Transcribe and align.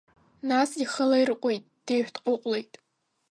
Нас 0.49 0.69
ихы 0.83 1.03
лаирҟәит, 1.09 1.63
деиҳәҭҟәыҟәлеит. 1.85 2.71